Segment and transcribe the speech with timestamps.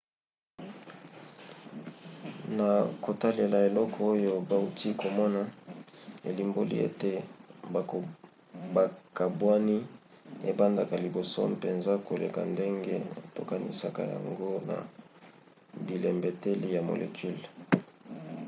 [2.57, 2.69] na
[3.03, 5.41] kotalela eloko oyo bauti komona
[6.29, 7.11] elimboli ete
[8.75, 9.77] bokabwani
[10.49, 12.95] ebandaka liboso mpenza koleka ndenge
[13.35, 14.77] tokanisaka yango na
[15.85, 17.43] bilembeteli ya molecule.